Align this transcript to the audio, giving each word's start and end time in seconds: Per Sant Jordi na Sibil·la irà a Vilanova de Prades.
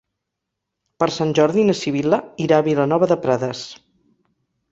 Per 1.03 1.09
Sant 1.17 1.33
Jordi 1.39 1.65
na 1.67 1.75
Sibil·la 1.81 2.19
irà 2.45 2.61
a 2.61 2.65
Vilanova 2.71 3.09
de 3.13 3.19
Prades. 3.27 3.61